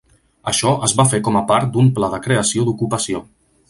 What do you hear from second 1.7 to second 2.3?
d'un pla de